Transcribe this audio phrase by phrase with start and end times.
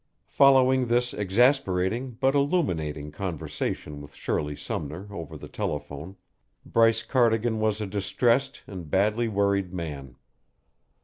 [0.25, 6.15] Following this exasperating but illuminating conversation with Shirley Sumner over the telephone,
[6.65, 10.15] Bryce Cardigan was a distressed and badly worried man.